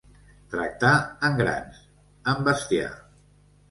[0.53, 0.93] Tractar
[1.31, 1.79] en grans,
[2.35, 2.93] en bestiar.